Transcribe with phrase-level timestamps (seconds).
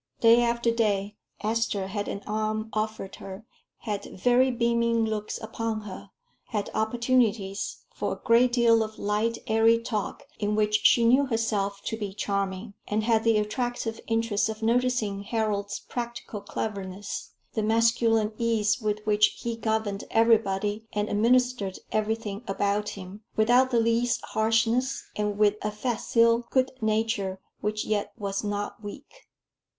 [0.19, 3.45] Day after day Esther had an arm offered her,
[3.81, 6.09] had very beaming looks upon her,
[6.45, 11.83] had opportunities for a great deal of light, airy talk, in which she knew herself
[11.83, 18.31] to be charming, and had the attractive interest of noticing Harold's practical cleverness the masculine
[18.39, 25.03] ease with which he governed everybody and administered everything about him, without the least harshness,
[25.15, 29.27] and with a facile good nature which yet was not weak.